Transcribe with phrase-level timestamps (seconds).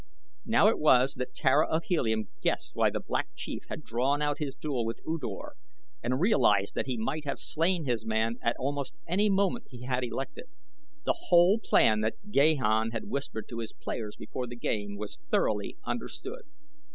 [0.47, 4.39] Now it was that Tara of Helium guessed why the Black Chief had drawn out
[4.39, 5.53] his duel with U Dor
[6.01, 10.03] and realized that he might have slain his man at almost any moment he had
[10.03, 10.45] elected.
[11.05, 15.77] The whole plan that Gahan had whispered to his players before the game was thoroughly
[15.83, 16.45] understood.